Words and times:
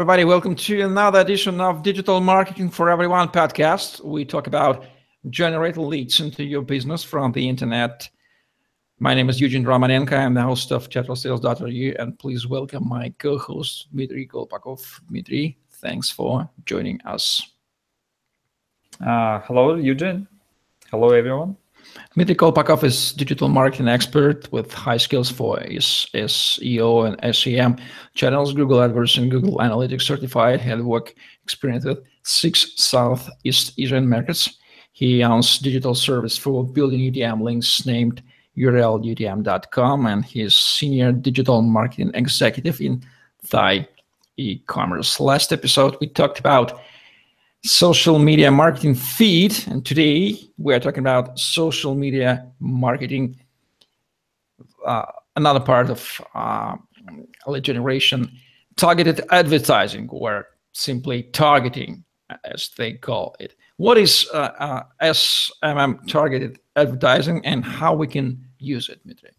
Everybody, 0.00 0.24
welcome 0.24 0.54
to 0.54 0.80
another 0.80 1.20
edition 1.20 1.60
of 1.60 1.82
Digital 1.82 2.22
Marketing 2.22 2.70
for 2.70 2.88
Everyone 2.88 3.28
podcast. 3.28 4.02
We 4.02 4.24
talk 4.24 4.46
about 4.46 4.86
generating 5.28 5.86
leads 5.86 6.20
into 6.20 6.42
your 6.42 6.62
business 6.62 7.04
from 7.04 7.32
the 7.32 7.46
internet. 7.46 8.08
My 8.98 9.12
name 9.12 9.28
is 9.28 9.42
Eugene 9.42 9.62
Romanenko. 9.62 10.14
I'm 10.14 10.32
the 10.32 10.40
host 10.40 10.72
of 10.72 10.88
tetrasales.ru, 10.88 11.96
and 11.98 12.18
please 12.18 12.46
welcome 12.46 12.88
my 12.88 13.12
co-host 13.18 13.88
Dmitry 13.90 14.26
Kolpakov. 14.26 15.06
Dmitry, 15.06 15.58
thanks 15.68 16.08
for 16.08 16.48
joining 16.64 16.98
us. 17.02 17.46
Uh, 19.06 19.40
hello, 19.40 19.74
Eugene. 19.74 20.26
Hello, 20.90 21.10
everyone. 21.10 21.58
Dmitry 22.14 22.34
Kolpakov 22.34 22.82
is 22.82 23.12
digital 23.12 23.48
marketing 23.48 23.88
expert 23.88 24.50
with 24.52 24.72
high 24.72 24.96
skills 24.96 25.30
for 25.30 25.58
SEO 25.58 27.06
and 27.06 27.34
SEM 27.34 27.76
channels, 28.14 28.52
Google 28.52 28.78
AdWords 28.78 29.16
and 29.16 29.30
Google 29.30 29.58
Analytics 29.58 30.02
certified. 30.02 30.60
Had 30.60 30.84
work 30.84 31.14
experience 31.42 31.84
with 31.84 32.00
six 32.24 32.72
Southeast 32.76 33.72
Asian 33.78 34.08
markets. 34.08 34.58
He 34.92 35.22
owns 35.22 35.58
digital 35.58 35.94
service 35.94 36.36
for 36.36 36.64
building 36.64 37.00
UTM 37.00 37.42
links 37.42 37.86
named 37.86 38.22
urlutm.com 38.58 40.06
and 40.06 40.24
he's 40.24 40.56
senior 40.56 41.12
digital 41.12 41.62
marketing 41.62 42.10
executive 42.14 42.80
in 42.80 43.02
Thai 43.48 43.88
e-commerce. 44.36 45.20
Last 45.20 45.52
episode, 45.52 45.96
we 46.00 46.08
talked 46.08 46.38
about 46.38 46.80
social 47.62 48.18
media 48.18 48.50
marketing 48.50 48.94
feed. 48.94 49.54
And 49.66 49.84
today 49.84 50.38
we 50.58 50.74
are 50.74 50.80
talking 50.80 51.00
about 51.00 51.38
social 51.38 51.94
media 51.94 52.46
marketing, 52.58 53.36
uh, 54.84 55.06
another 55.36 55.60
part 55.60 55.90
of 55.90 56.20
uh, 56.34 56.76
lead 57.46 57.64
generation, 57.64 58.30
targeted 58.76 59.20
advertising, 59.30 60.08
or 60.10 60.46
simply 60.72 61.24
targeting, 61.24 62.04
as 62.44 62.70
they 62.76 62.92
call 62.92 63.36
it. 63.40 63.56
What 63.76 63.98
is 63.98 64.28
uh, 64.32 64.50
uh 64.58 64.82
SMM 65.02 66.06
targeted 66.06 66.60
advertising 66.76 67.44
and 67.44 67.64
how 67.64 67.94
we 67.94 68.06
can 68.06 68.44
use 68.58 68.88
it, 68.88 69.02
Dmitry? 69.02 69.30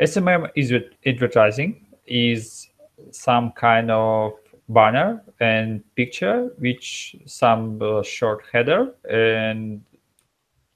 SMM 0.00 0.48
is 0.54 0.72
advertising 1.04 1.86
is 2.06 2.68
some 3.10 3.52
kind 3.52 3.90
of 3.90 4.32
banner 4.68 5.22
and 5.40 5.82
picture 5.94 6.50
which 6.58 7.16
some 7.26 7.80
uh, 7.80 8.02
short 8.02 8.44
header. 8.52 8.94
And 9.10 9.82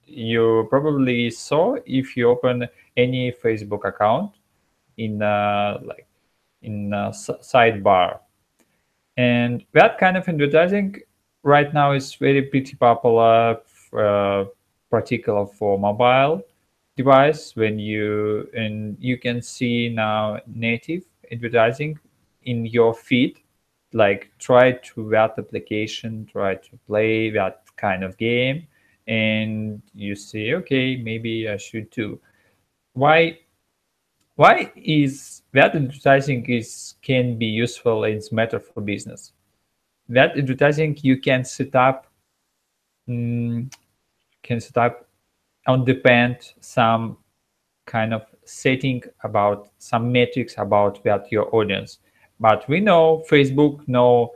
you 0.05 0.67
probably 0.69 1.29
saw 1.29 1.75
if 1.85 2.17
you 2.17 2.29
open 2.29 2.67
any 2.97 3.31
facebook 3.31 3.85
account 3.85 4.31
in 4.97 5.21
uh, 5.21 5.79
like 5.83 6.07
in 6.61 6.91
sidebar. 6.91 8.19
And 9.17 9.63
that 9.73 9.97
kind 9.99 10.17
of 10.17 10.27
advertising 10.27 10.95
right 11.43 11.71
now 11.73 11.91
is 11.91 12.15
very 12.15 12.41
pretty 12.43 12.75
popular 12.75 13.59
uh, 13.97 14.45
particular 14.89 15.45
for 15.45 15.77
mobile 15.77 16.41
device 16.95 17.55
when 17.55 17.79
you 17.79 18.47
and 18.53 18.97
you 18.99 19.17
can 19.17 19.41
see 19.41 19.89
now 19.89 20.39
native 20.47 21.03
advertising 21.31 21.99
in 22.43 22.65
your 22.65 22.93
feed 22.93 23.39
like 23.93 24.31
try 24.39 24.73
to 24.73 25.09
that 25.11 25.35
application, 25.37 26.25
try 26.31 26.55
to 26.55 26.77
play 26.87 27.29
that 27.31 27.63
kind 27.77 28.03
of 28.03 28.17
game, 28.17 28.67
and 29.07 29.81
you 29.93 30.15
say, 30.15 30.53
okay, 30.53 30.97
maybe 30.97 31.47
I 31.49 31.57
should 31.57 31.91
too. 31.91 32.19
Why? 32.93 33.39
Why 34.35 34.71
is 34.75 35.43
that 35.53 35.75
advertising 35.75 36.45
is 36.47 36.95
can 37.03 37.37
be 37.37 37.45
useful 37.45 38.03
it's 38.03 38.31
matter 38.31 38.59
for 38.59 38.81
business? 38.81 39.31
That 40.09 40.37
advertising 40.37 40.97
you 41.01 41.19
can 41.19 41.45
set 41.45 41.75
up, 41.75 42.07
um, 43.07 43.69
can 44.41 44.59
set 44.59 44.77
up 44.77 45.07
on 45.67 45.85
depend 45.85 46.37
some 46.59 47.17
kind 47.85 48.13
of 48.13 48.25
setting 48.45 49.03
about 49.23 49.69
some 49.77 50.11
metrics 50.11 50.55
about 50.57 51.03
that 51.03 51.31
your 51.31 51.53
audience 51.55 51.99
but 52.43 52.67
we 52.67 52.81
know 52.81 53.23
Facebook 53.31 53.87
know 53.87 54.33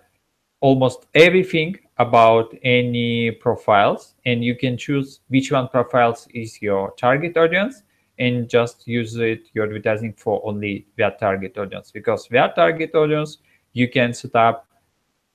almost 0.61 1.07
everything 1.13 1.77
about 1.97 2.55
any 2.63 3.31
profiles 3.31 4.15
and 4.25 4.45
you 4.45 4.55
can 4.55 4.77
choose 4.77 5.19
which 5.27 5.51
one 5.51 5.67
profiles 5.67 6.25
is 6.33 6.61
your 6.61 6.91
target 6.91 7.35
audience 7.35 7.83
and 8.17 8.47
just 8.47 8.87
use 8.87 9.17
it 9.17 9.49
your 9.53 9.65
advertising 9.65 10.13
for 10.13 10.41
only 10.45 10.87
that 10.97 11.19
target 11.19 11.57
audience. 11.57 11.91
Because 11.91 12.29
that 12.31 12.55
target 12.55 12.95
audience 12.95 13.39
you 13.73 13.89
can 13.89 14.13
set 14.13 14.35
up 14.35 14.65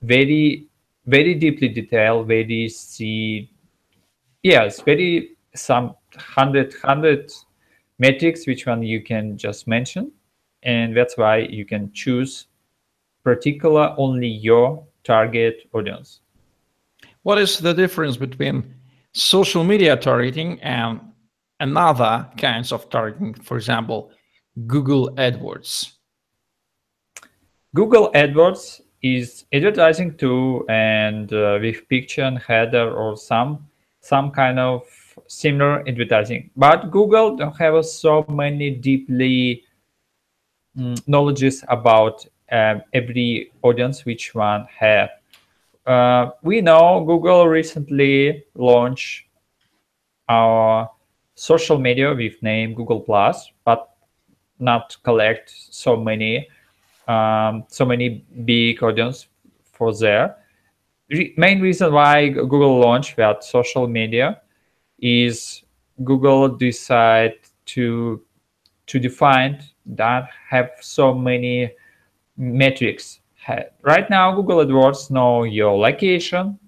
very 0.00 0.66
very 1.06 1.34
deeply 1.34 1.68
detailed 1.68 2.26
very 2.26 2.70
see 2.70 3.50
yes 4.42 4.80
very 4.80 5.36
some 5.54 5.94
hundred 6.16 6.72
hundred 6.82 7.30
metrics 7.98 8.46
which 8.46 8.66
one 8.66 8.82
you 8.82 9.02
can 9.02 9.36
just 9.36 9.68
mention. 9.68 10.10
And 10.62 10.96
that's 10.96 11.18
why 11.18 11.38
you 11.50 11.66
can 11.66 11.92
choose 11.92 12.46
particular 13.24 13.94
only 13.98 14.28
your 14.28 14.84
target 15.04 15.68
audience. 15.72 16.20
What 17.22 17.38
is 17.38 17.58
the 17.58 17.72
difference 17.72 18.16
between 18.16 18.74
social 19.12 19.64
media 19.64 19.96
targeting 19.96 20.60
and 20.60 21.00
another 21.60 22.28
kinds 22.36 22.72
of 22.72 22.90
targeting, 22.90 23.34
for 23.34 23.56
example, 23.56 24.10
Google 24.66 25.14
AdWords? 25.16 25.92
Google 27.74 28.10
AdWords 28.12 28.80
is 29.02 29.44
advertising 29.52 30.16
tool 30.16 30.64
and 30.68 31.32
uh, 31.32 31.58
with 31.60 31.88
picture 31.88 32.22
and 32.22 32.38
header 32.38 32.92
or 32.92 33.16
some 33.16 33.66
some 34.00 34.30
kind 34.32 34.58
of 34.58 34.82
similar 35.28 35.86
advertising. 35.88 36.50
But 36.56 36.90
Google 36.90 37.36
don't 37.36 37.56
have 37.56 37.84
so 37.84 38.24
many 38.28 38.70
deeply 38.70 39.62
um, 40.76 40.94
knowledges 41.06 41.64
about 41.68 42.26
um, 42.52 42.82
every 42.92 43.50
audience 43.62 44.04
which 44.04 44.34
one 44.34 44.66
have. 44.78 45.10
Uh, 45.86 46.30
we 46.42 46.60
know 46.60 47.04
Google 47.04 47.48
recently 47.48 48.44
launched 48.54 49.24
our 50.28 50.90
social 51.34 51.78
media 51.78 52.14
with 52.14 52.40
name 52.42 52.74
Google 52.74 53.00
Plus, 53.00 53.50
but 53.64 53.88
not 54.58 54.96
collect 55.02 55.50
so 55.50 55.96
many 55.96 56.48
um, 57.08 57.64
so 57.68 57.84
many 57.84 58.24
big 58.44 58.82
audience 58.82 59.26
for 59.72 59.92
there. 59.92 60.36
Re 61.10 61.34
main 61.36 61.60
reason 61.60 61.92
why 61.92 62.28
Google 62.28 62.78
launched 62.78 63.16
that 63.16 63.42
social 63.42 63.88
media 63.88 64.40
is 65.00 65.64
Google 66.04 66.48
decide 66.48 67.34
to 67.74 68.22
to 68.86 68.98
define 68.98 69.62
that 69.86 70.28
have 70.48 70.70
so 70.80 71.12
many 71.12 71.72
metrics. 72.42 73.20
Right 73.82 74.08
now, 74.10 74.34
Google 74.34 74.64
AdWords 74.64 75.10
know 75.10 75.44
your 75.44 75.78
location, 75.78 76.58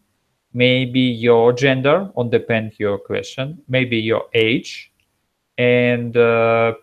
maybe 0.52 1.00
your 1.00 1.52
gender, 1.52 2.10
on 2.16 2.30
depend 2.30 2.74
your 2.78 2.98
question, 2.98 3.60
maybe 3.68 3.96
your 3.96 4.24
age, 4.34 4.92
and 5.58 6.16
uh, 6.16 6.74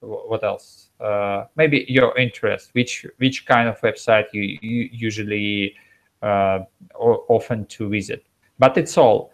what 0.00 0.44
else? 0.44 0.90
Uh, 1.00 1.44
maybe 1.56 1.84
your 1.88 2.16
interest, 2.16 2.70
which 2.74 3.06
which 3.18 3.46
kind 3.46 3.68
of 3.68 3.80
website 3.80 4.26
you, 4.32 4.58
you 4.62 4.88
usually 4.92 5.74
uh, 6.22 6.60
often 6.94 7.66
to 7.66 7.88
visit. 7.88 8.24
But 8.58 8.78
it's 8.78 8.96
all. 8.96 9.32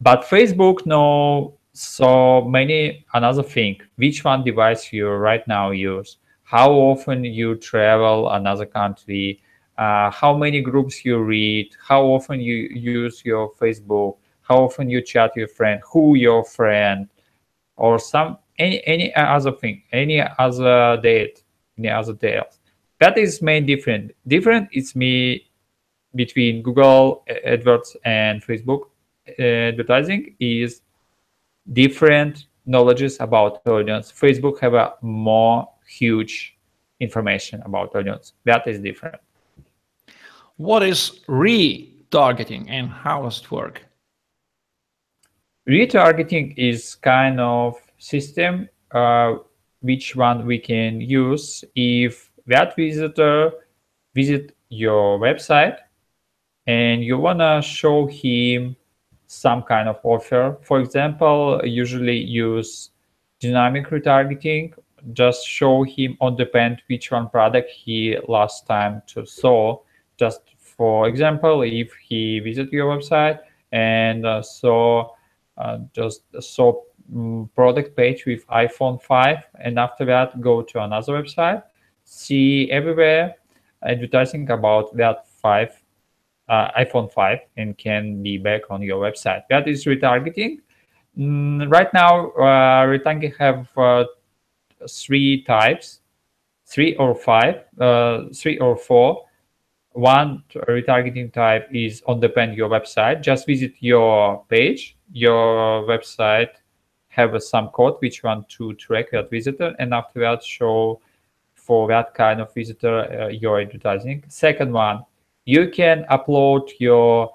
But 0.00 0.22
Facebook 0.22 0.86
know 0.86 1.58
so 1.72 2.42
many 2.42 3.04
another 3.14 3.42
thing. 3.42 3.80
Which 3.96 4.22
one 4.24 4.44
device 4.44 4.92
you 4.92 5.08
right 5.08 5.46
now 5.48 5.70
use? 5.70 6.18
How 6.46 6.70
often 6.70 7.24
you 7.24 7.56
travel 7.56 8.30
another 8.30 8.64
country, 8.64 9.42
uh, 9.78 10.08
how 10.12 10.34
many 10.34 10.60
groups 10.60 11.04
you 11.04 11.18
read, 11.18 11.68
how 11.84 12.02
often 12.04 12.40
you 12.40 12.54
use 12.72 13.22
your 13.24 13.52
Facebook, 13.54 14.16
how 14.42 14.58
often 14.58 14.88
you 14.88 15.02
chat 15.02 15.32
your 15.34 15.48
friend, 15.48 15.82
who 15.92 16.14
your 16.14 16.44
friend, 16.44 17.08
or 17.76 17.98
some 17.98 18.38
any 18.58 18.80
any 18.86 19.12
other 19.16 19.50
thing, 19.50 19.82
any 19.92 20.22
other 20.38 20.98
date, 21.02 21.42
any 21.76 21.90
other 21.90 22.12
details. 22.12 22.60
That 23.00 23.18
is 23.18 23.42
main 23.42 23.66
different. 23.66 24.12
Different 24.28 24.68
is 24.72 24.94
me 24.94 25.50
between 26.14 26.62
Google 26.62 27.24
AdWords 27.28 27.96
and 28.04 28.40
Facebook 28.40 28.82
advertising 29.38 30.36
is 30.38 30.82
different 31.72 32.46
knowledges 32.66 33.18
about 33.18 33.66
audience. 33.66 34.12
Facebook 34.12 34.60
have 34.60 34.74
a 34.74 34.94
more 35.02 35.68
huge 35.88 36.56
information 37.00 37.62
about 37.62 37.94
audience. 37.94 38.32
That 38.44 38.66
is 38.66 38.80
different. 38.80 39.20
What 40.56 40.82
is 40.82 41.20
retargeting 41.28 42.66
and 42.68 42.88
how 42.88 43.22
does 43.22 43.40
it 43.40 43.50
work? 43.50 43.84
Retargeting 45.68 46.54
is 46.56 46.94
kind 46.94 47.40
of 47.40 47.76
system 47.98 48.68
uh, 48.92 49.34
which 49.80 50.16
one 50.16 50.46
we 50.46 50.58
can 50.58 51.00
use 51.00 51.64
if 51.74 52.30
that 52.46 52.76
visitor 52.76 53.52
visit 54.14 54.56
your 54.68 55.18
website 55.18 55.78
and 56.66 57.04
you 57.04 57.18
want 57.18 57.38
to 57.40 57.60
show 57.62 58.06
him 58.06 58.76
some 59.26 59.62
kind 59.62 59.88
of 59.88 59.98
offer. 60.02 60.56
For 60.62 60.80
example, 60.80 61.60
usually 61.64 62.16
use 62.16 62.90
dynamic 63.40 63.88
retargeting. 63.88 64.74
Just 65.12 65.46
show 65.46 65.82
him 65.84 66.16
on 66.20 66.36
the 66.36 66.44
depend 66.44 66.82
which 66.88 67.10
one 67.10 67.28
product 67.28 67.70
he 67.70 68.16
last 68.28 68.66
time 68.66 69.02
to 69.08 69.24
saw. 69.24 69.80
Just 70.16 70.40
for 70.58 71.08
example, 71.08 71.62
if 71.62 71.92
he 71.94 72.40
visit 72.40 72.72
your 72.72 72.96
website 72.96 73.40
and 73.72 74.26
uh, 74.26 74.42
saw 74.42 75.10
uh, 75.58 75.78
just 75.94 76.22
saw 76.40 76.82
um, 77.14 77.48
product 77.54 77.96
page 77.96 78.26
with 78.26 78.46
iPhone 78.48 79.00
5, 79.00 79.38
and 79.60 79.78
after 79.78 80.04
that 80.04 80.40
go 80.40 80.62
to 80.62 80.82
another 80.82 81.12
website, 81.22 81.62
see 82.04 82.70
everywhere 82.70 83.34
advertising 83.82 84.50
about 84.50 84.94
that 84.96 85.26
5 85.28 85.82
uh, 86.48 86.70
iPhone 86.78 87.10
5 87.10 87.38
and 87.56 87.76
can 87.78 88.22
be 88.22 88.38
back 88.38 88.62
on 88.70 88.82
your 88.82 89.00
website. 89.00 89.42
That 89.50 89.68
is 89.68 89.84
retargeting. 89.84 90.58
Mm, 91.18 91.70
right 91.72 91.92
now, 91.94 92.30
uh, 92.32 92.86
retargeting 92.86 93.36
have 93.38 93.68
uh, 93.76 94.04
three 94.88 95.42
types, 95.42 96.00
three 96.66 96.96
or 96.96 97.14
five, 97.14 97.64
uh, 97.80 98.24
three 98.34 98.58
or 98.58 98.76
four. 98.76 99.24
One 99.92 100.42
retargeting 100.68 101.32
type 101.32 101.68
is 101.72 102.02
on 102.06 102.20
the 102.20 102.28
depend 102.28 102.56
your 102.56 102.68
website. 102.68 103.22
Just 103.22 103.46
visit 103.46 103.72
your 103.80 104.44
page, 104.48 104.96
your 105.12 105.82
website 105.84 106.50
have 107.16 107.42
some 107.42 107.68
code 107.68 107.94
which 108.00 108.22
want 108.22 108.46
to 108.50 108.74
track 108.74 109.06
that 109.10 109.30
visitor, 109.30 109.74
and 109.78 109.94
after 109.94 110.20
that 110.20 110.44
show 110.44 111.00
for 111.54 111.88
that 111.88 112.14
kind 112.14 112.40
of 112.42 112.52
visitor 112.52 113.22
uh, 113.22 113.28
your 113.28 113.58
advertising. 113.58 114.22
Second 114.28 114.70
one, 114.72 115.02
you 115.46 115.70
can 115.70 116.04
upload 116.10 116.68
your 116.78 117.32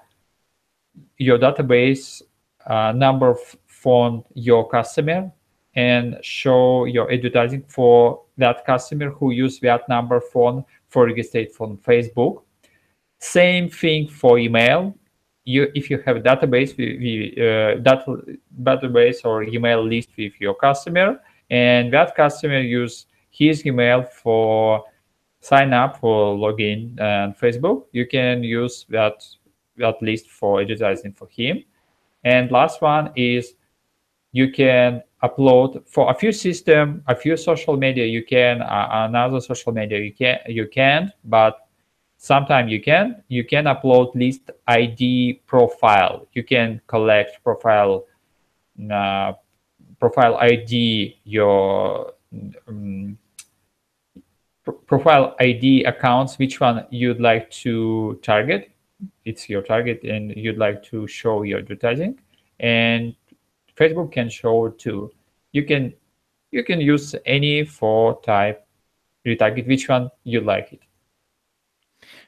your 1.18 1.38
database 1.38 2.22
uh, 2.66 2.92
number 2.92 3.34
phone 3.66 4.22
your 4.34 4.68
customer 4.68 5.32
and 5.74 6.18
show 6.22 6.84
your 6.84 7.10
advertising 7.10 7.64
for 7.66 8.22
that 8.36 8.64
customer 8.66 9.10
who 9.10 9.30
use 9.30 9.58
that 9.60 9.88
number 9.88 10.20
phone 10.20 10.64
for 10.88 11.06
registered 11.06 11.50
from 11.52 11.78
Facebook. 11.78 12.42
Same 13.18 13.70
thing 13.70 14.08
for 14.08 14.38
email. 14.38 14.94
You, 15.44 15.72
if 15.74 15.90
you 15.90 15.98
have 16.06 16.18
database, 16.18 16.72
uh, 16.72 17.80
data, 17.80 18.22
database 18.62 19.24
or 19.24 19.42
email 19.44 19.84
list 19.84 20.10
with 20.16 20.32
your 20.40 20.54
customer, 20.54 21.20
and 21.50 21.92
that 21.92 22.14
customer 22.14 22.60
use 22.60 23.06
his 23.30 23.66
email 23.66 24.02
for 24.02 24.84
sign 25.40 25.72
up 25.72 25.98
for 25.98 26.36
login 26.36 26.98
and 27.00 27.36
Facebook, 27.36 27.86
you 27.92 28.06
can 28.06 28.44
use 28.44 28.86
that 28.90 29.24
that 29.76 30.00
list 30.02 30.28
for 30.28 30.60
advertising 30.60 31.12
for 31.12 31.28
him. 31.28 31.64
And 32.24 32.50
last 32.50 32.80
one 32.82 33.10
is 33.16 33.54
you 34.32 34.50
can 34.50 35.02
upload 35.22 35.86
for 35.86 36.10
a 36.10 36.14
few 36.14 36.32
system, 36.32 37.02
a 37.06 37.14
few 37.14 37.36
social 37.36 37.76
media 37.76 38.06
you 38.06 38.24
can, 38.24 38.62
uh, 38.62 39.06
another 39.08 39.40
social 39.40 39.72
media 39.72 39.98
you 39.98 40.12
can 40.12 40.38
you 40.46 40.66
can't, 40.66 41.10
but 41.24 41.68
sometimes 42.16 42.70
you 42.70 42.80
can. 42.80 43.22
You 43.28 43.44
can 43.44 43.64
upload 43.64 44.14
list 44.14 44.50
ID 44.66 45.40
profile. 45.46 46.26
You 46.32 46.44
can 46.44 46.80
collect 46.86 47.42
profile 47.44 48.06
uh, 48.90 49.32
profile 50.00 50.36
ID 50.36 51.20
your 51.24 52.14
um, 52.66 53.18
profile 54.86 55.36
ID 55.40 55.84
accounts, 55.84 56.38
which 56.38 56.60
one 56.60 56.86
you'd 56.90 57.20
like 57.20 57.50
to 57.50 58.18
target. 58.22 58.70
It's 59.24 59.48
your 59.48 59.62
target 59.62 60.04
and 60.04 60.32
you'd 60.36 60.58
like 60.58 60.82
to 60.84 61.06
show 61.06 61.42
your 61.42 61.58
advertising. 61.58 62.18
And 62.60 63.14
Facebook 63.76 64.12
can 64.12 64.28
show 64.28 64.68
too. 64.68 65.12
You 65.52 65.64
can 65.64 65.94
you 66.50 66.62
can 66.62 66.80
use 66.80 67.14
any 67.24 67.64
for 67.64 68.20
type 68.22 68.66
retarget, 69.26 69.66
which 69.66 69.88
one 69.88 70.10
you 70.24 70.40
like 70.40 70.72
it. 70.72 70.80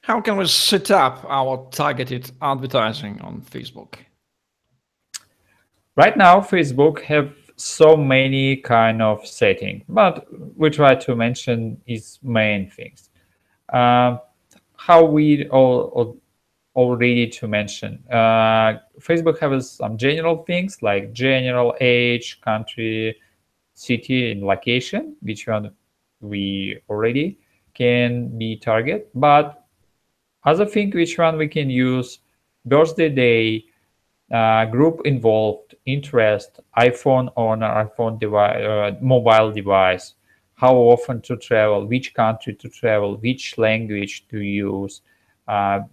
How 0.02 0.20
can 0.20 0.37
we 0.37 0.46
set 0.46 0.91
up 0.91 1.25
our 1.29 1.69
targeted 1.70 2.31
advertising 2.41 3.20
on 3.20 3.43
Facebook? 3.43 3.96
Right 5.96 6.17
now, 6.17 6.41
Facebook 6.41 7.00
have 7.02 7.32
so 7.56 7.96
many 7.96 8.56
kind 8.56 9.00
of 9.00 9.26
setting, 9.26 9.85
but 9.88 10.26
we 10.56 10.70
try 10.70 10.94
to 10.94 11.14
mention 11.14 11.81
its 11.87 12.19
main 12.23 12.70
things. 12.70 13.11
Uh, 13.73 14.19
how 14.76 15.05
we 15.05 15.49
all, 15.49 15.82
all 15.94 16.17
already 16.74 17.28
to 17.28 17.46
mention. 17.46 18.02
Uh, 18.10 18.78
Facebook 18.98 19.38
has 19.38 19.70
some 19.70 19.96
general 19.96 20.42
things 20.44 20.82
like 20.82 21.12
general 21.12 21.74
age, 21.80 22.40
country, 22.40 23.16
city, 23.74 24.32
and 24.32 24.42
location, 24.42 25.16
which 25.22 25.46
one 25.46 25.72
we 26.20 26.78
already 26.88 27.38
can 27.74 28.36
be 28.38 28.56
target. 28.56 29.10
But 29.14 29.64
other 30.44 30.66
thing, 30.66 30.90
which 30.90 31.18
one 31.18 31.36
we 31.36 31.48
can 31.48 31.70
use 31.70 32.20
birthday 32.64 33.08
day, 33.08 33.64
uh, 34.32 34.64
group 34.66 35.02
involved, 35.04 35.74
interest, 35.86 36.60
iPhone 36.78 37.32
owner, 37.36 37.68
iPhone 37.86 38.18
device, 38.18 38.64
uh, 38.64 38.96
mobile 39.00 39.52
device, 39.52 40.14
how 40.54 40.74
often 40.74 41.20
to 41.22 41.36
travel, 41.36 41.86
which 41.86 42.14
country 42.14 42.54
to 42.54 42.68
travel, 42.68 43.16
which 43.16 43.58
language 43.58 44.26
to 44.28 44.38
use, 44.38 45.02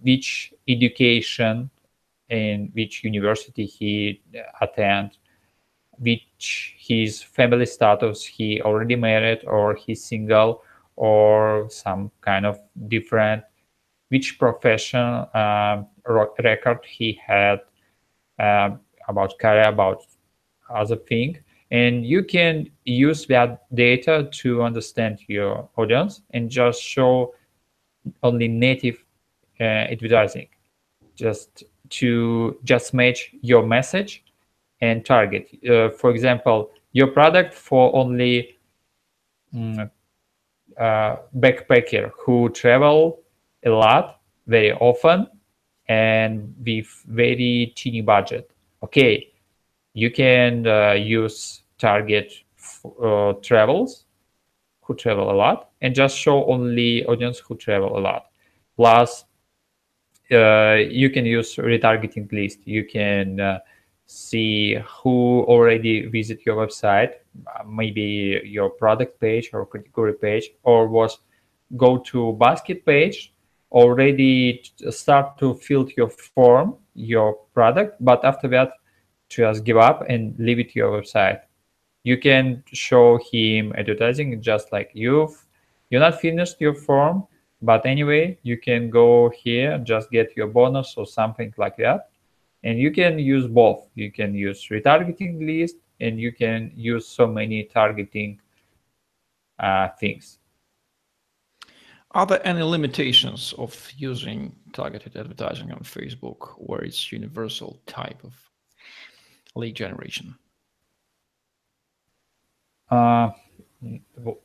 which 0.02 0.54
education 0.68 1.70
in 2.28 2.70
which 2.72 3.04
university 3.04 3.66
he 3.66 4.22
attend, 4.60 5.18
which 5.98 6.74
his 6.78 7.22
family 7.22 7.66
status, 7.66 8.24
he 8.24 8.60
already 8.62 8.96
married 8.96 9.44
or 9.46 9.74
he's 9.74 10.02
single 10.04 10.62
or 10.96 11.68
some 11.70 12.10
kind 12.20 12.46
of 12.46 12.58
different, 12.88 13.42
which 14.08 14.38
profession 14.38 15.00
uh, 15.00 15.82
record 16.06 16.78
he 16.86 17.20
had, 17.24 17.60
uh, 18.38 18.70
about 19.08 19.38
career, 19.38 19.68
about 19.68 20.04
other 20.70 20.96
thing. 20.96 21.38
And 21.70 22.04
you 22.04 22.22
can 22.22 22.70
use 22.84 23.26
that 23.26 23.64
data 23.74 24.28
to 24.40 24.62
understand 24.62 25.20
your 25.26 25.68
audience 25.76 26.22
and 26.30 26.50
just 26.50 26.82
show 26.82 27.34
only 28.22 28.48
native 28.48 28.96
uh, 28.96 29.11
advertising, 29.60 30.48
just 31.14 31.64
to 31.90 32.58
just 32.64 32.94
match 32.94 33.30
your 33.42 33.64
message 33.64 34.24
and 34.80 35.04
target. 35.04 35.48
Uh, 35.68 35.90
for 35.90 36.10
example, 36.10 36.70
your 36.92 37.08
product 37.08 37.54
for 37.54 37.94
only 37.94 38.58
um, 39.54 39.90
uh, 40.78 41.16
backpacker 41.38 42.10
who 42.18 42.48
travel 42.50 43.20
a 43.64 43.70
lot 43.70 44.20
very 44.46 44.72
often 44.72 45.26
and 45.88 46.54
with 46.64 46.86
very 47.08 47.72
teeny 47.76 48.00
budget. 48.00 48.50
Okay, 48.82 49.32
you 49.94 50.10
can 50.10 50.66
uh, 50.66 50.92
use 50.92 51.62
target 51.78 52.32
uh, 53.02 53.34
travels 53.42 54.06
who 54.80 54.94
travel 54.94 55.30
a 55.30 55.36
lot 55.36 55.70
and 55.80 55.94
just 55.94 56.16
show 56.16 56.44
only 56.46 57.04
audience 57.06 57.38
who 57.38 57.56
travel 57.56 57.98
a 57.98 58.00
lot. 58.00 58.26
Plus, 58.76 59.24
uh, 60.32 60.74
you 60.74 61.10
can 61.10 61.24
use 61.26 61.56
retargeting 61.56 62.30
list. 62.32 62.60
You 62.64 62.84
can 62.84 63.40
uh, 63.40 63.58
see 64.06 64.74
who 64.74 65.44
already 65.44 66.06
visit 66.06 66.44
your 66.44 66.56
website, 66.56 67.14
maybe 67.66 68.40
your 68.44 68.70
product 68.70 69.20
page 69.20 69.50
or 69.52 69.66
category 69.66 70.14
page, 70.14 70.50
or 70.62 70.88
was 70.88 71.18
go 71.76 71.98
to 71.98 72.32
basket 72.34 72.84
page 72.84 73.32
already 73.72 74.62
start 74.90 75.38
to 75.38 75.54
fill 75.54 75.88
your 75.96 76.10
form, 76.10 76.76
your 76.94 77.34
product, 77.54 77.96
but 78.00 78.24
after 78.24 78.46
that, 78.48 78.72
just 79.28 79.64
give 79.64 79.78
up 79.78 80.04
and 80.08 80.38
leave 80.38 80.58
it 80.58 80.70
to 80.70 80.78
your 80.78 81.00
website. 81.00 81.40
You 82.04 82.18
can 82.18 82.62
show 82.72 83.18
him 83.32 83.72
advertising 83.76 84.42
just 84.42 84.72
like 84.72 84.90
you've 84.92 85.46
you're 85.90 86.00
not 86.00 86.20
finished 86.20 86.60
your 86.60 86.74
form, 86.74 87.24
but 87.62 87.86
anyway, 87.86 88.38
you 88.42 88.58
can 88.58 88.90
go 88.90 89.30
here, 89.30 89.78
just 89.78 90.10
get 90.10 90.36
your 90.36 90.48
bonus 90.48 90.94
or 90.96 91.06
something 91.06 91.54
like 91.56 91.76
that. 91.76 92.10
And 92.64 92.78
you 92.78 92.90
can 92.90 93.18
use 93.18 93.46
both. 93.46 93.88
You 93.94 94.10
can 94.10 94.34
use 94.34 94.68
retargeting 94.68 95.46
list 95.46 95.76
and 96.00 96.20
you 96.20 96.32
can 96.32 96.72
use 96.74 97.06
so 97.06 97.26
many 97.26 97.64
targeting 97.64 98.40
uh, 99.58 99.88
things. 100.00 100.38
Are 102.10 102.26
there 102.26 102.46
any 102.46 102.62
limitations 102.62 103.54
of 103.56 103.90
using 103.96 104.54
targeted 104.72 105.16
advertising 105.16 105.72
on 105.72 105.80
Facebook 105.80 106.54
where 106.58 106.82
it's 106.82 107.10
universal 107.10 107.80
type 107.86 108.22
of 108.22 108.34
lead 109.54 109.76
generation? 109.76 110.34
Uh, 112.90 113.30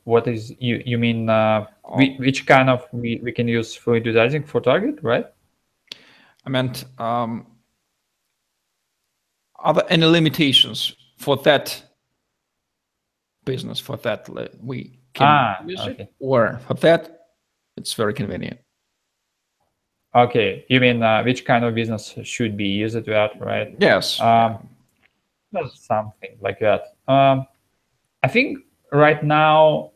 what 0.04 0.26
is 0.26 0.52
you 0.58 0.82
you 0.84 0.98
mean 0.98 1.28
uh, 1.30 1.66
which, 1.96 2.10
Oh. 2.12 2.22
which 2.24 2.46
kind 2.46 2.68
of 2.68 2.86
we, 2.92 3.20
we 3.22 3.32
can 3.32 3.48
use 3.48 3.74
for 3.74 3.96
advertising 3.96 4.42
for 4.44 4.60
target 4.60 4.98
right 5.02 5.26
I 6.46 6.50
meant, 6.50 6.84
um, 6.98 7.46
are 9.56 9.74
there 9.74 9.84
any 9.90 10.06
limitations 10.06 10.94
for 11.18 11.36
that 11.38 11.82
business? 13.44 13.78
For 13.80 13.96
that 13.98 14.28
we 14.62 14.98
can 15.14 15.26
Ah, 15.26 15.56
use 15.66 15.80
okay. 15.80 16.02
it, 16.04 16.14
or 16.20 16.58
for 16.66 16.74
that 16.74 17.02
it's 17.76 17.94
very 17.94 18.14
convenient. 18.14 18.58
okay 20.14 20.64
you 20.68 20.80
mean 20.80 21.02
uh, 21.02 21.22
which 21.22 21.44
kind 21.44 21.64
of 21.64 21.74
business 21.74 22.14
should 22.22 22.56
be 22.56 22.68
used 22.68 22.96
that 23.04 23.30
right 23.40 23.76
Yes. 23.78 24.20
um, 24.20 24.68
something 25.74 26.36
like 26.40 26.58
that 26.60 26.82
um, 27.08 27.46
i 28.22 28.28
think 28.28 28.58
right 28.92 29.22
now 29.22 29.92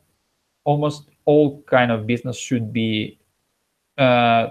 almost 0.65 1.11
all 1.25 1.63
kind 1.63 1.91
of 1.91 2.07
business 2.07 2.37
should 2.37 2.73
be 2.73 3.19
uh, 3.99 4.49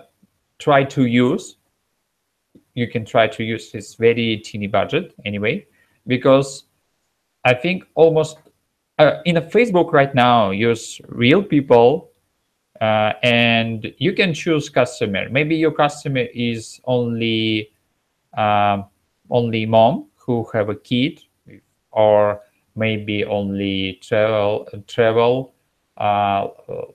try 0.59 0.83
to 0.83 1.05
use. 1.05 1.57
You 2.73 2.87
can 2.87 3.05
try 3.05 3.27
to 3.27 3.43
use 3.43 3.71
this 3.71 3.95
very 3.95 4.37
teeny 4.37 4.67
budget 4.67 5.13
anyway 5.25 5.65
because 6.07 6.63
i 7.45 7.53
think 7.53 7.83
almost 7.93 8.37
uh, 8.97 9.17
in 9.25 9.37
a 9.37 9.41
facebook 9.41 9.91
right 9.91 10.15
now 10.15 10.49
use 10.49 10.99
real 11.09 11.43
people 11.43 12.11
uh, 12.81 13.13
and 13.21 13.93
you 13.99 14.11
can 14.11 14.33
choose 14.33 14.67
customer. 14.67 15.29
Maybe 15.29 15.55
your 15.55 15.71
customer 15.71 16.25
is 16.33 16.81
only 16.85 17.71
um, 18.35 18.85
only 19.29 19.65
mom 19.65 20.07
who 20.15 20.49
have 20.53 20.69
a 20.69 20.75
kid 20.75 21.21
or 21.91 22.41
maybe 22.75 23.25
only 23.25 23.99
travel 24.01 24.67
travel 24.87 25.53
uh, 25.97 26.47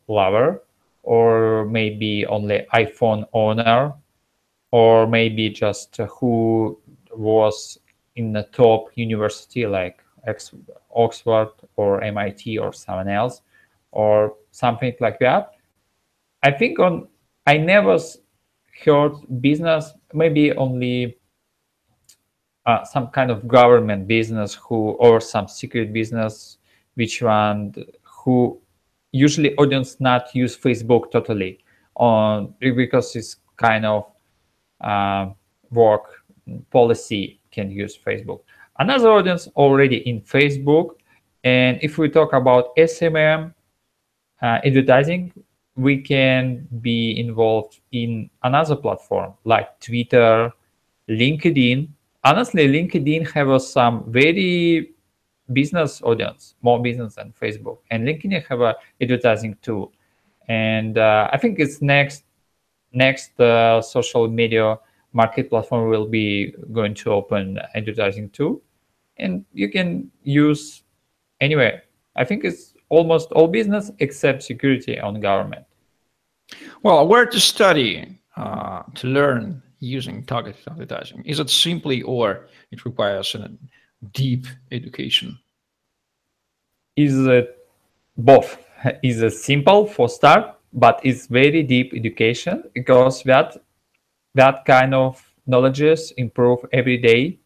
lover 0.08 0.62
or 1.02 1.64
maybe 1.66 2.26
only 2.26 2.66
iphone 2.74 3.26
owner 3.32 3.92
or 4.72 5.06
maybe 5.06 5.48
just 5.48 5.96
who 6.18 6.78
was 7.14 7.78
in 8.16 8.32
the 8.32 8.42
top 8.52 8.88
university 8.94 9.66
like 9.66 10.02
oxford 10.94 11.48
or 11.76 12.00
mit 12.00 12.42
or 12.60 12.72
someone 12.72 13.08
else 13.08 13.42
or 13.92 14.34
something 14.50 14.94
like 15.00 15.18
that. 15.20 15.52
I 16.42 16.50
think 16.50 16.78
on 16.78 17.08
i 17.46 17.56
never 17.56 17.98
heard 18.84 19.12
business 19.40 19.92
maybe 20.12 20.52
only 20.52 21.16
uh, 22.66 22.84
some 22.84 23.08
kind 23.08 23.30
of 23.30 23.46
government 23.48 24.06
business 24.06 24.54
who 24.54 24.90
or 24.98 25.20
some 25.20 25.48
secret 25.48 25.92
business 25.92 26.58
which 26.94 27.22
one 27.22 27.72
who 28.02 28.60
usually 29.12 29.54
audience 29.56 30.00
not 30.00 30.34
use 30.34 30.56
facebook 30.56 31.10
totally 31.10 31.58
on 31.96 32.52
because 32.60 33.14
it's 33.16 33.36
kind 33.56 33.86
of 33.86 34.06
uh, 34.82 35.26
work 35.70 36.22
policy 36.70 37.40
can 37.50 37.70
use 37.70 37.96
facebook. 37.96 38.40
Another 38.78 39.10
audience 39.10 39.48
already 39.56 39.98
in 40.08 40.20
facebook 40.20 40.96
and 41.44 41.78
if 41.80 41.96
we 41.96 42.08
talk 42.08 42.32
about 42.32 42.76
smm 42.76 43.54
uh, 44.42 44.58
advertising 44.64 45.32
we 45.76 46.00
can 46.00 46.66
be 46.80 47.18
involved 47.18 47.80
in 47.92 48.28
another 48.42 48.76
platform 48.76 49.32
like 49.44 49.78
twitter 49.80 50.50
linkedin 51.08 51.88
honestly 52.28 52.64
linkedin 52.68 53.22
have 53.32 53.48
uh, 53.48 53.58
some 53.58 54.04
very 54.08 54.92
business 55.52 56.02
audience 56.02 56.54
more 56.62 56.78
business 56.82 57.14
than 57.14 57.32
facebook. 57.40 57.78
And 57.90 58.06
linkedin 58.06 58.44
have 58.48 58.60
a 58.60 58.74
advertising 59.00 59.56
tool. 59.62 59.92
and 60.48 60.94
uh, 60.98 61.28
i 61.34 61.36
think 61.42 61.58
it's 61.58 61.78
next 61.82 62.22
next 62.92 63.32
uh, 63.40 63.82
social 63.82 64.24
media 64.40 64.78
market 65.12 65.50
platform 65.50 65.88
will 65.92 66.08
be 66.20 66.54
going 66.78 66.94
to 67.02 67.10
open 67.18 67.58
advertising 67.74 68.30
too 68.30 68.52
and 69.22 69.44
you 69.52 69.68
can 69.76 69.88
use 70.22 70.62
anyway 71.40 71.72
i 72.14 72.24
think 72.28 72.44
it's 72.44 72.76
almost 72.88 73.32
all 73.32 73.48
business 73.48 73.90
except 73.98 74.42
security 74.42 74.98
on 74.98 75.20
government. 75.20 75.64
Well, 76.82 77.06
where 77.06 77.26
to 77.26 77.40
study 77.40 78.18
uh, 78.36 78.82
to 78.94 79.06
learn 79.08 79.62
using 79.78 80.24
targeted 80.24 80.60
advertising? 80.68 81.22
Is 81.24 81.40
it 81.40 81.50
simply, 81.50 82.02
or 82.02 82.48
it 82.70 82.84
requires 82.84 83.34
a 83.34 83.50
deep 84.12 84.46
education? 84.70 85.38
is 86.96 87.26
uh, 87.28 87.42
both 88.16 88.58
is 89.02 89.22
uh, 89.22 89.30
simple 89.30 89.86
for 89.86 90.08
start 90.08 90.54
but 90.72 91.00
it's 91.04 91.26
very 91.26 91.62
deep 91.62 91.92
education 91.94 92.64
because 92.74 93.22
that 93.22 93.56
that 94.34 94.64
kind 94.64 94.94
of 94.94 95.22
knowledges 95.46 96.12
improve 96.16 96.58
every 96.72 96.96
day 96.96 97.38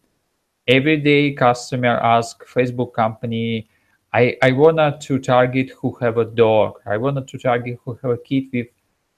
every 0.68 0.96
day 0.96 1.32
customer 1.32 1.98
ask 1.98 2.44
facebook 2.46 2.92
company 2.92 3.68
i 4.12 4.36
i 4.42 4.52
wanted 4.52 5.00
to 5.00 5.18
target 5.18 5.70
who 5.80 5.92
have 6.00 6.18
a 6.18 6.24
dog 6.24 6.74
i 6.86 6.96
wanted 6.96 7.26
to 7.26 7.38
target 7.38 7.78
who 7.84 7.98
have 8.02 8.12
a 8.12 8.18
kid 8.18 8.44
with 8.52 8.68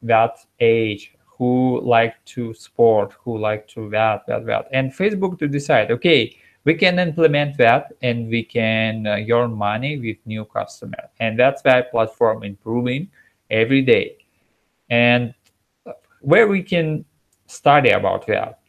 that 0.00 0.38
age 0.60 1.14
who 1.42 1.80
like 1.82 2.24
to 2.24 2.54
sport 2.54 3.14
who 3.24 3.36
like 3.36 3.66
to 3.66 3.90
that 3.90 4.24
that 4.28 4.46
that. 4.46 4.68
And 4.72 4.92
facebook 4.92 5.38
to 5.40 5.48
decide 5.48 5.90
okay 5.90 6.36
we 6.64 6.74
can 6.74 6.98
implement 6.98 7.56
that 7.58 7.92
and 8.02 8.28
we 8.28 8.44
can 8.44 9.06
uh, 9.06 9.18
earn 9.30 9.52
money 9.52 9.98
with 9.98 10.16
new 10.26 10.44
customer. 10.44 11.10
And 11.18 11.38
that's 11.38 11.62
why 11.62 11.82
platform 11.82 12.44
improving 12.44 13.08
every 13.50 13.82
day. 13.82 14.18
And 14.88 15.34
where 16.20 16.46
we 16.46 16.62
can 16.62 17.04
study 17.46 17.90
about 17.90 18.26
that? 18.28 18.60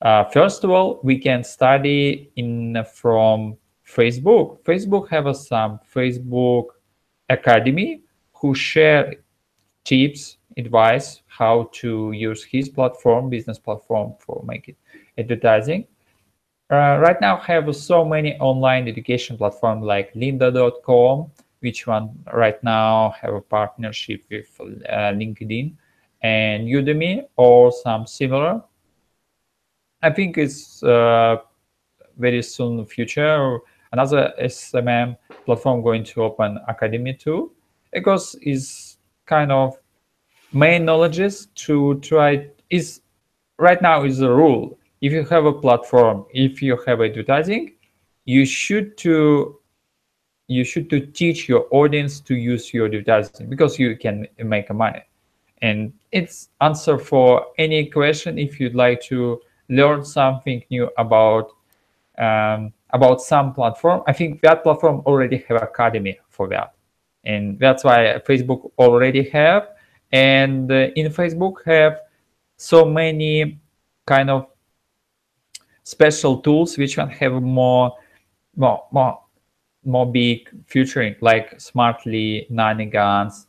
Uh, 0.00 0.24
first 0.24 0.64
of 0.64 0.70
all 0.70 1.00
we 1.02 1.18
can 1.18 1.44
study 1.44 2.32
in 2.36 2.82
from 2.94 3.56
facebook. 3.86 4.62
Facebook 4.64 5.08
have 5.10 5.26
a, 5.26 5.34
some 5.34 5.78
facebook 5.94 6.68
academy 7.28 8.02
who 8.32 8.54
share 8.54 9.14
tips 9.84 10.38
advice 10.56 11.22
how 11.26 11.68
to 11.72 12.12
use 12.12 12.44
his 12.44 12.68
platform 12.68 13.30
business 13.30 13.58
platform 13.58 14.14
for 14.18 14.42
making 14.46 14.76
advertising. 15.18 15.86
Uh, 16.70 16.98
right 17.00 17.20
now 17.20 17.36
have 17.36 17.74
so 17.76 18.04
many 18.04 18.34
online 18.38 18.88
education 18.88 19.36
platforms 19.36 19.84
like 19.84 20.12
lynda.com 20.14 21.30
which 21.62 21.86
one 21.86 22.10
right 22.32 22.62
now 22.62 23.14
have 23.20 23.34
a 23.34 23.40
partnership 23.40 24.22
with 24.30 24.50
uh, 24.60 25.14
linkedin 25.14 25.72
and 26.22 26.68
udemy 26.68 27.24
or 27.36 27.72
some 27.72 28.06
similar. 28.06 28.60
I 30.02 30.10
think 30.10 30.38
it's 30.38 30.82
uh, 30.82 31.36
very 32.18 32.42
soon 32.42 32.84
future. 32.84 33.58
Another 33.92 34.32
smm 34.40 35.16
platform 35.46 35.82
going 35.82 36.04
to 36.04 36.22
open 36.22 36.58
academy 36.66 37.14
too. 37.14 37.52
Because 37.92 38.34
is 38.42 38.96
kind 39.26 39.52
of 39.52 39.78
main 40.52 40.84
knowledges 40.84 41.46
to 41.54 41.98
try 42.00 42.46
is 42.70 43.00
right 43.58 43.80
now 43.82 44.04
is 44.04 44.20
a 44.20 44.30
rule. 44.30 44.78
If 45.00 45.12
you 45.12 45.24
have 45.24 45.46
a 45.46 45.52
platform 45.52 46.26
if 46.32 46.62
you 46.62 46.78
have 46.86 47.00
advertising 47.00 47.74
you 48.24 48.44
should 48.44 48.96
to 48.98 49.58
you 50.48 50.64
should 50.64 50.90
to 50.90 51.00
teach 51.00 51.48
your 51.48 51.66
audience 51.70 52.20
to 52.20 52.34
use 52.34 52.72
your 52.74 52.86
advertising 52.86 53.48
because 53.48 53.78
you 53.78 53.96
can 53.96 54.26
make 54.38 54.72
money. 54.72 55.02
And 55.62 55.92
it's 56.10 56.50
answer 56.60 56.98
for 56.98 57.46
any 57.58 57.86
question 57.86 58.38
if 58.38 58.60
you'd 58.60 58.74
like 58.74 59.00
to 59.02 59.40
learn 59.68 60.04
something 60.04 60.62
new 60.70 60.90
about 60.98 61.52
um, 62.18 62.72
about 62.90 63.22
some 63.22 63.54
platform. 63.54 64.02
I 64.06 64.12
think 64.12 64.42
that 64.42 64.62
platform 64.62 65.02
already 65.06 65.44
have 65.48 65.62
academy 65.62 66.18
for 66.28 66.48
that. 66.48 66.74
And 67.24 67.58
that's 67.58 67.84
why 67.84 68.20
facebook 68.26 68.70
already 68.78 69.28
have 69.30 69.68
and 70.12 70.70
uh, 70.70 70.88
in 70.94 71.10
facebook 71.10 71.64
have 71.64 72.00
so 72.56 72.84
many 72.84 73.58
kind 74.06 74.30
of 74.30 74.46
special 75.84 76.38
tools 76.38 76.78
which 76.78 76.96
one 76.96 77.08
have 77.08 77.32
more 77.32 77.92
more 78.56 78.84
more 78.92 79.18
more 79.84 80.10
big 80.10 80.48
featuring 80.66 81.14
like 81.20 81.60
smartly 81.60 82.46
nanigans 82.50 83.46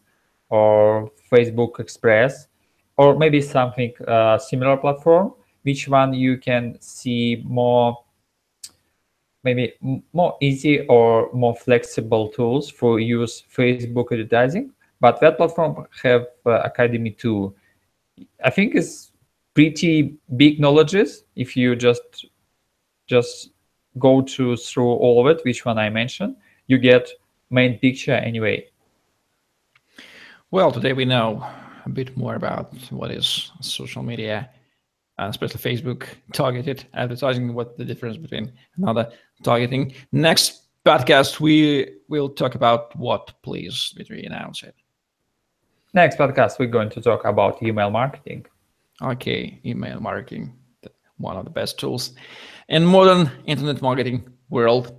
or 0.49 1.11
facebook 1.31 1.79
express 1.79 2.47
or 2.97 3.17
maybe 3.17 3.41
something 3.41 3.93
uh, 4.07 4.37
similar 4.37 4.77
platform 4.77 5.33
which 5.63 5.87
one 5.87 6.13
you 6.13 6.37
can 6.37 6.77
see 6.79 7.43
more 7.45 7.97
maybe 9.43 9.73
more 10.13 10.37
easy 10.41 10.85
or 10.87 11.31
more 11.33 11.55
flexible 11.55 12.29
tools 12.29 12.69
for 12.69 12.99
use 12.99 13.43
facebook 13.55 14.11
advertising 14.11 14.71
but 15.03 15.19
that 15.19 15.37
platform 15.37 15.85
have 16.01 16.23
uh, 16.45 16.61
academy 16.71 17.11
too 17.11 17.53
i 18.43 18.49
think 18.49 18.75
it's 18.75 19.11
pretty 19.53 20.17
big 20.35 20.59
knowledges 20.59 21.25
if 21.35 21.55
you 21.57 21.75
just 21.75 22.25
just 23.07 23.51
go 23.99 24.21
to 24.21 24.55
through 24.55 24.93
all 25.03 25.21
of 25.21 25.27
it 25.31 25.43
which 25.45 25.65
one 25.65 25.77
i 25.77 25.89
mentioned 25.89 26.35
you 26.67 26.77
get 26.77 27.09
main 27.49 27.77
picture 27.79 28.13
anyway. 28.13 28.65
Well, 30.51 30.71
today 30.71 30.93
we 30.93 31.05
know 31.05 31.45
a 31.85 31.89
bit 31.89 32.15
more 32.17 32.35
about 32.35 32.73
what 32.91 33.11
is 33.11 33.51
social 33.61 34.03
media, 34.03 34.49
uh, 35.19 35.27
especially 35.29 35.59
Facebook 35.59 36.07
targeted 36.33 36.85
advertising, 36.93 37.53
what 37.53 37.77
the 37.77 37.85
difference 37.85 38.17
between 38.17 38.51
another 38.77 39.11
targeting. 39.43 39.93
Next 40.11 40.63
podcast, 40.85 41.39
we 41.39 41.95
will 42.07 42.29
talk 42.29 42.55
about 42.55 42.95
what, 42.97 43.33
please, 43.41 43.91
Dmitry, 43.95 44.25
announce 44.25 44.63
it. 44.63 44.75
Next 45.93 46.17
podcast, 46.17 46.57
we're 46.57 46.67
going 46.67 46.89
to 46.89 47.01
talk 47.01 47.23
about 47.23 47.61
email 47.61 47.91
marketing. 47.91 48.45
Okay, 49.01 49.59
email 49.63 49.99
marketing, 49.99 50.53
one 51.17 51.37
of 51.37 51.45
the 51.45 51.51
best 51.51 51.79
tools 51.79 52.13
in 52.69 52.83
modern 52.83 53.29
internet 53.45 53.81
marketing 53.81 54.27
world. 54.49 54.95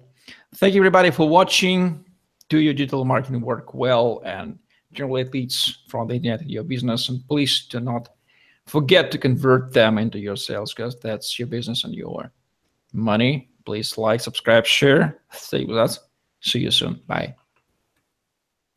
Thank 0.54 0.74
you, 0.74 0.80
everybody, 0.80 1.10
for 1.10 1.28
watching. 1.28 2.04
Do 2.48 2.58
your 2.60 2.74
digital 2.74 3.04
marketing 3.04 3.40
work 3.40 3.74
well 3.74 4.22
and 4.24 4.58
generate 4.92 5.32
leads 5.32 5.78
from 5.88 6.06
the 6.06 6.14
internet 6.14 6.42
in 6.42 6.48
your 6.48 6.62
business. 6.62 7.08
And 7.08 7.26
please 7.26 7.66
do 7.66 7.80
not 7.80 8.10
forget 8.66 9.10
to 9.10 9.18
convert 9.18 9.72
them 9.72 9.98
into 9.98 10.18
your 10.18 10.36
sales 10.36 10.72
because 10.72 10.98
that's 11.00 11.38
your 11.38 11.48
business 11.48 11.82
and 11.82 11.94
your 11.94 12.30
money. 12.92 13.50
Please 13.64 13.98
like, 13.98 14.20
subscribe, 14.20 14.64
share. 14.64 15.20
Stay 15.32 15.64
with 15.64 15.76
us. 15.76 15.98
See 16.40 16.60
you 16.60 16.70
soon. 16.70 17.00
Bye. 17.08 17.34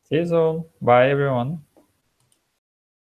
See 0.10 0.16
you 0.16 0.26
soon. 0.26 0.66
Bye, 0.82 1.10
everyone. 1.10 1.62